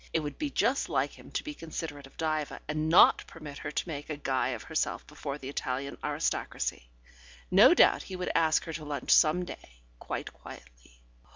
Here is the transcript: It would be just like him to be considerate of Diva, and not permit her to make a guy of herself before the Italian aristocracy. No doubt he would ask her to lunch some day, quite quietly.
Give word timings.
It 0.13 0.21
would 0.21 0.39
be 0.39 0.49
just 0.49 0.89
like 0.89 1.11
him 1.13 1.29
to 1.33 1.43
be 1.43 1.53
considerate 1.53 2.07
of 2.07 2.17
Diva, 2.17 2.59
and 2.67 2.89
not 2.89 3.23
permit 3.27 3.59
her 3.59 3.69
to 3.69 3.87
make 3.87 4.09
a 4.09 4.17
guy 4.17 4.47
of 4.47 4.63
herself 4.63 5.05
before 5.05 5.37
the 5.37 5.47
Italian 5.47 5.95
aristocracy. 6.03 6.89
No 7.51 7.75
doubt 7.75 8.01
he 8.01 8.15
would 8.15 8.31
ask 8.33 8.63
her 8.63 8.73
to 8.73 8.83
lunch 8.83 9.11
some 9.11 9.45
day, 9.45 9.83
quite 9.99 10.33
quietly. 10.33 11.03